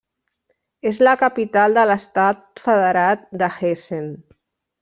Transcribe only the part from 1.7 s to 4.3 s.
de l'estat federat de Hessen.